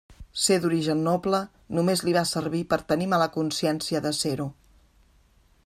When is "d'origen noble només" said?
0.61-2.01